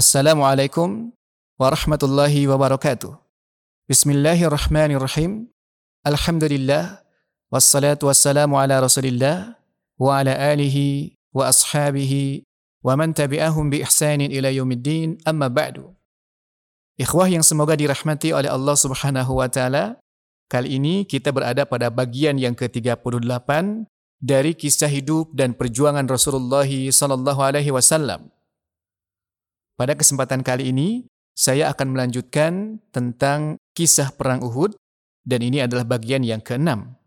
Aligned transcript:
Assalamualaikum 0.00 1.12
warahmatullahi 1.60 2.48
wabarakatuh. 2.48 3.20
Bismillahirrahmanirrahim. 3.84 5.52
Alhamdulillah 6.00 7.04
wassalatu 7.52 8.08
wassalamu 8.08 8.56
ala 8.56 8.80
Rasulillah 8.80 9.60
wa 10.00 10.16
ala 10.16 10.32
alihi 10.32 11.20
wa 11.36 11.52
ashabihi 11.52 12.48
wa 12.80 12.96
man 12.96 13.12
tabi'ahum 13.12 13.68
bi 13.68 13.84
ihsanin 13.84 14.32
ila 14.32 14.48
yaumiddin 14.48 15.20
amma 15.28 15.52
ba'du. 15.52 15.92
Ikhwah 16.96 17.28
yang 17.28 17.44
semoga 17.44 17.76
dirahmati 17.76 18.32
oleh 18.32 18.48
Allah 18.48 18.80
Subhanahu 18.80 19.36
wa 19.36 19.52
taala, 19.52 20.00
kali 20.48 20.80
ini 20.80 21.04
kita 21.04 21.28
berada 21.28 21.68
pada 21.68 21.92
bagian 21.92 22.40
yang 22.40 22.56
ke-38 22.56 23.04
dari 24.16 24.56
kisah 24.56 24.88
hidup 24.88 25.36
dan 25.36 25.52
perjuangan 25.52 26.08
Rasulullah 26.08 26.64
sallallahu 26.64 27.40
alaihi 27.44 27.68
wasallam. 27.68 28.32
Pada 29.80 29.96
kesempatan 29.96 30.44
kali 30.44 30.76
ini, 30.76 31.08
saya 31.32 31.72
akan 31.72 31.96
melanjutkan 31.96 32.84
tentang 32.92 33.56
kisah 33.72 34.12
Perang 34.12 34.44
Uhud, 34.44 34.76
dan 35.24 35.40
ini 35.40 35.64
adalah 35.64 35.88
bagian 35.88 36.20
yang 36.20 36.44
keenam. 36.44 37.00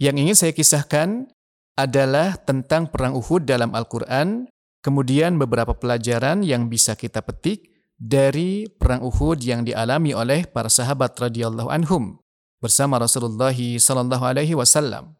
Yang 0.00 0.16
ingin 0.24 0.36
saya 0.40 0.52
kisahkan 0.56 1.28
adalah 1.76 2.40
tentang 2.40 2.88
Perang 2.88 3.12
Uhud 3.12 3.44
dalam 3.44 3.76
Al-Quran, 3.76 4.48
kemudian 4.80 5.36
beberapa 5.36 5.76
pelajaran 5.76 6.40
yang 6.48 6.72
bisa 6.72 6.96
kita 6.96 7.20
petik 7.20 7.68
dari 8.00 8.64
Perang 8.64 9.04
Uhud 9.04 9.44
yang 9.44 9.60
dialami 9.60 10.16
oleh 10.16 10.48
para 10.48 10.72
sahabat 10.72 11.12
radhiyallahu 11.12 11.68
anhum 11.68 12.16
bersama 12.64 12.96
Rasulullah 12.96 13.52
sallallahu 13.52 14.24
alaihi 14.24 14.56
wasallam. 14.56 15.12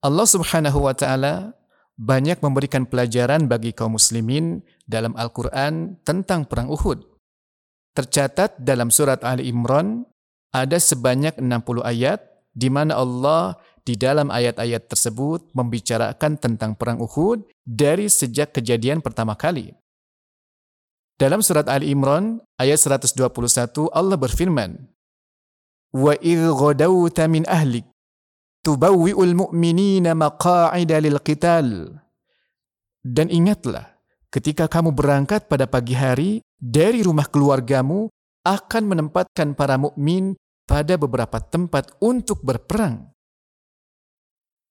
Allah 0.00 0.24
Subhanahu 0.24 0.88
wa 0.88 0.96
taala 0.96 1.52
banyak 2.00 2.40
memberikan 2.40 2.88
pelajaran 2.88 3.46
bagi 3.46 3.70
kaum 3.70 4.00
muslimin 4.00 4.64
dalam 4.84 5.16
Al-Quran 5.16 6.00
tentang 6.04 6.44
Perang 6.48 6.68
Uhud. 6.68 7.00
Tercatat 7.94 8.58
dalam 8.58 8.90
surat 8.90 9.22
Ali 9.22 9.48
Imran 9.48 10.04
ada 10.54 10.78
sebanyak 10.78 11.38
60 11.38 11.82
ayat 11.82 12.20
di 12.54 12.70
mana 12.70 12.98
Allah 12.98 13.58
di 13.84 13.98
dalam 13.98 14.30
ayat-ayat 14.30 14.86
tersebut 14.86 15.50
membicarakan 15.52 16.38
tentang 16.38 16.74
Perang 16.78 17.02
Uhud 17.02 17.44
dari 17.64 18.06
sejak 18.06 18.54
kejadian 18.54 19.02
pertama 19.02 19.34
kali. 19.34 19.74
Dalam 21.14 21.40
surat 21.40 21.70
Ali 21.70 21.94
Imran 21.94 22.42
ayat 22.58 22.82
121 22.82 23.86
Allah 23.94 24.18
berfirman, 24.18 24.90
"Wa 25.94 26.18
idh 26.18 26.50
ghadawta 26.50 27.30
min 27.30 27.46
ahlik 27.46 27.86
tubawwi'ul 28.64 29.36
mu'minina 29.36 30.16
maqa'ida 30.16 30.98
lil 30.98 31.20
qital. 31.20 32.00
Dan 33.04 33.28
ingatlah, 33.28 33.93
Ketika 34.34 34.66
kamu 34.66 34.90
berangkat 34.98 35.46
pada 35.46 35.70
pagi 35.70 35.94
hari 35.94 36.42
dari 36.58 37.06
rumah 37.06 37.30
keluargamu, 37.30 38.10
akan 38.42 38.82
menempatkan 38.82 39.54
para 39.54 39.78
mukmin 39.78 40.34
pada 40.66 40.98
beberapa 40.98 41.38
tempat 41.38 41.94
untuk 42.02 42.42
berperang. 42.42 43.14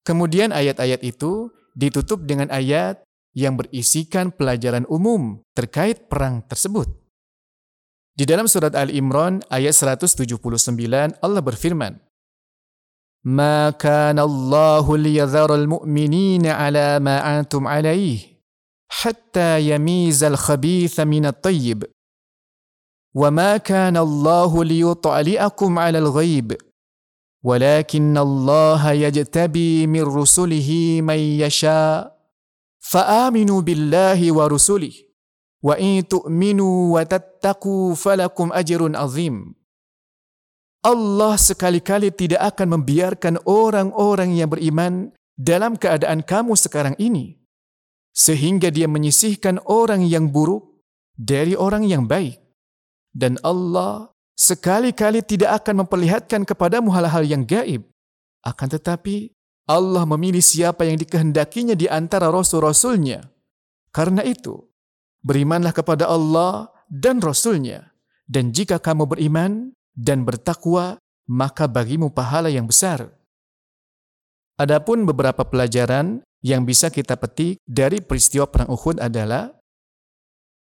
Kemudian 0.04 0.52
ayat-ayat 0.52 1.00
itu 1.08 1.48
ditutup 1.80 2.28
dengan 2.28 2.52
ayat 2.52 3.08
yang 3.32 3.56
berisikan 3.56 4.36
pelajaran 4.36 4.84
umum 4.92 5.40
terkait 5.56 6.12
perang 6.12 6.44
tersebut. 6.44 6.92
Di 8.20 8.28
dalam 8.28 8.52
surat 8.52 8.76
Al-Imran 8.76 9.48
ayat 9.48 9.80
179 9.80 11.16
Allah 11.24 11.40
berfirman, 11.40 12.04
"Ma 13.32 13.72
kana 13.80 14.28
Allahu 14.28 15.00
liyadhara 15.00 15.56
al-mu'minina 15.56 16.60
'ala 16.60 17.00
ma 17.00 17.24
antum 17.24 17.64
'alaihi 17.64 18.33
حتى 18.94 19.74
يميز 19.74 20.24
الخبيث 20.24 21.00
من 21.00 21.26
الطيب. 21.26 21.90
وما 23.16 23.58
كان 23.58 23.98
الله 23.98 24.64
ليطلعكم 24.64 25.80
على 25.80 25.98
الغيب. 25.98 26.58
ولكن 27.44 28.18
الله 28.18 28.92
يجتبي 28.92 29.88
من 29.88 30.04
رسله 30.04 30.70
من 31.02 31.18
يشاء. 31.18 32.14
فآمنوا 32.80 33.62
بالله 33.62 34.20
ورسله. 34.32 34.94
وإن 35.64 36.08
تؤمنوا 36.08 36.78
وتتقوا 37.00 37.96
فلكم 37.96 38.48
أجر 38.54 38.82
عظيم. 38.96 39.56
Allah 40.84 41.40
sekali-kali 41.40 42.12
tidak 42.12 42.44
akan 42.44 42.76
membiarkan 42.76 43.40
orang-orang 43.48 44.36
yang 44.36 44.52
beriman 44.52 45.16
dalam 45.40 45.80
keadaan 45.80 46.20
kamu 46.20 46.60
sekarang 46.60 47.00
ini, 47.00 47.40
sehingga 48.14 48.70
Dia 48.70 48.86
menyisihkan 48.86 49.60
orang 49.66 50.06
yang 50.06 50.30
buruk 50.30 50.70
dari 51.18 51.58
orang 51.58 51.84
yang 51.86 52.06
baik, 52.06 52.38
dan 53.14 53.42
Allah 53.42 54.14
sekali-kali 54.38 55.22
tidak 55.26 55.62
akan 55.64 55.86
memperlihatkan 55.86 56.46
kepadamu 56.46 56.94
hal-hal 56.94 57.26
yang 57.26 57.44
gaib. 57.46 57.86
Akan 58.46 58.70
tetapi, 58.70 59.34
Allah 59.66 60.04
memilih 60.04 60.44
siapa 60.44 60.84
yang 60.84 61.00
dikehendakinya 61.00 61.74
di 61.78 61.88
antara 61.88 62.28
rasul-rasulnya. 62.28 63.24
Karena 63.94 64.26
itu, 64.26 64.60
berimanlah 65.24 65.72
kepada 65.72 66.10
Allah 66.10 66.68
dan 66.92 67.24
Rasulnya. 67.24 67.94
Dan 68.28 68.52
jika 68.52 68.82
kamu 68.82 69.08
beriman, 69.08 69.72
dan 69.94 70.26
bertakwa, 70.26 70.98
maka 71.30 71.70
bagimu 71.70 72.10
pahala 72.10 72.50
yang 72.50 72.66
besar. 72.66 73.14
Adapun 74.58 75.06
beberapa 75.06 75.46
pelajaran 75.46 76.26
yang 76.44 76.68
bisa 76.68 76.92
kita 76.92 77.16
petik 77.16 77.64
dari 77.64 78.04
peristiwa 78.04 78.46
perang 78.52 78.70
Uhud 78.70 79.00
adalah 79.00 79.56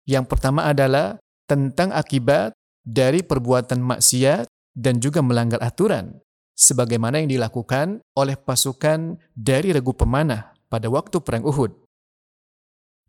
yang 0.06 0.22
pertama 0.22 0.62
adalah 0.70 1.18
tentang 1.50 1.90
akibat 1.90 2.54
dari 2.86 3.26
perbuatan 3.26 3.82
maksiat 3.82 4.46
dan 4.78 5.02
juga 5.02 5.18
melanggar 5.26 5.58
aturan 5.58 6.22
sebagaimana 6.54 7.18
yang 7.18 7.34
dilakukan 7.34 8.00
oleh 8.14 8.38
pasukan 8.38 9.18
dari 9.34 9.74
regu 9.74 9.90
pemanah 9.92 10.54
pada 10.70 10.86
waktu 10.86 11.18
perang 11.18 11.42
Uhud. 11.42 11.74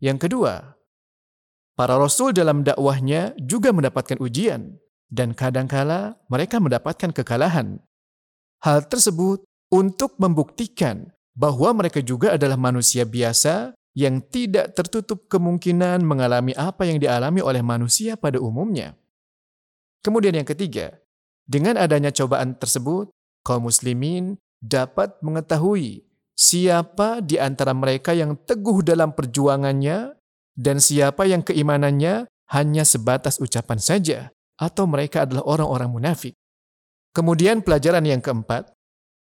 Yang 0.02 0.26
kedua, 0.26 0.74
para 1.78 1.94
rasul 1.94 2.34
dalam 2.34 2.66
dakwahnya 2.66 3.38
juga 3.38 3.70
mendapatkan 3.70 4.18
ujian 4.18 4.78
dan 5.06 5.32
kadangkala 5.32 6.18
mereka 6.26 6.58
mendapatkan 6.58 7.14
kekalahan. 7.14 7.78
Hal 8.66 8.90
tersebut 8.90 9.46
untuk 9.70 10.18
membuktikan 10.18 11.14
bahwa 11.38 11.70
mereka 11.70 12.02
juga 12.02 12.34
adalah 12.34 12.58
manusia 12.58 13.06
biasa 13.06 13.70
yang 13.94 14.18
tidak 14.26 14.74
tertutup 14.74 15.30
kemungkinan 15.30 16.02
mengalami 16.02 16.50
apa 16.58 16.82
yang 16.82 16.98
dialami 16.98 17.38
oleh 17.38 17.62
manusia 17.62 18.18
pada 18.18 18.42
umumnya. 18.42 18.98
Kemudian 20.02 20.34
yang 20.34 20.46
ketiga, 20.46 20.98
dengan 21.46 21.78
adanya 21.78 22.10
cobaan 22.10 22.58
tersebut, 22.58 23.10
kaum 23.46 23.70
muslimin 23.70 24.34
dapat 24.58 25.14
mengetahui 25.22 26.02
siapa 26.38 27.18
di 27.22 27.38
antara 27.38 27.74
mereka 27.74 28.14
yang 28.14 28.38
teguh 28.38 28.82
dalam 28.86 29.14
perjuangannya 29.14 30.14
dan 30.54 30.76
siapa 30.78 31.26
yang 31.26 31.42
keimanannya 31.42 32.26
hanya 32.54 32.82
sebatas 32.86 33.42
ucapan 33.42 33.78
saja 33.82 34.18
atau 34.58 34.86
mereka 34.86 35.26
adalah 35.26 35.46
orang-orang 35.46 35.90
munafik. 35.90 36.34
Kemudian 37.14 37.66
pelajaran 37.66 38.06
yang 38.06 38.22
keempat, 38.22 38.70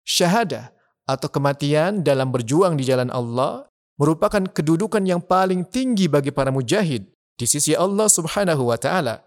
syahadah 0.03 0.74
atau 1.05 1.29
kematian 1.29 2.01
dalam 2.01 2.33
berjuang 2.33 2.77
di 2.77 2.83
jalan 2.85 3.13
Allah 3.13 3.69
merupakan 3.95 4.41
kedudukan 4.41 5.01
yang 5.05 5.21
paling 5.23 5.63
tinggi 5.65 6.09
bagi 6.11 6.33
para 6.33 6.51
mujahid 6.51 7.07
di 7.37 7.45
sisi 7.45 7.77
Allah 7.77 8.09
Subhanahu 8.09 8.67
wa 8.73 8.77
taala. 8.77 9.23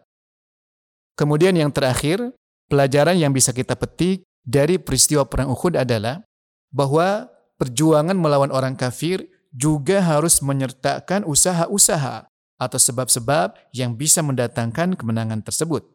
Kemudian 1.18 1.56
yang 1.58 1.74
terakhir, 1.74 2.22
pelajaran 2.70 3.18
yang 3.18 3.34
bisa 3.34 3.50
kita 3.50 3.74
petik 3.74 4.22
dari 4.44 4.78
peristiwa 4.78 5.26
perang 5.26 5.50
Uhud 5.50 5.74
adalah 5.74 6.22
bahwa 6.70 7.26
perjuangan 7.58 8.14
melawan 8.14 8.52
orang 8.54 8.78
kafir 8.78 9.26
juga 9.50 10.04
harus 10.04 10.38
menyertakan 10.44 11.24
usaha-usaha 11.24 12.28
atau 12.58 12.78
sebab-sebab 12.78 13.56
yang 13.72 13.94
bisa 13.94 14.20
mendatangkan 14.20 14.98
kemenangan 14.98 15.40
tersebut. 15.40 15.86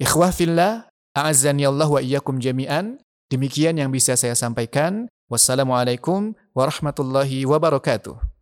Ikhwah 0.00 0.34
fillah, 0.34 0.88
a'azzani 1.14 1.68
Allah 1.68 1.86
wa 1.86 2.00
iyyakum 2.02 2.42
jami'an. 2.42 2.98
Demikian 3.32 3.80
yang 3.80 3.88
bisa 3.88 4.18
saya 4.18 4.36
sampaikan. 4.36 5.08
Wassalamualaikum 5.32 6.36
warahmatullahi 6.52 7.48
wabarakatuh. 7.48 8.33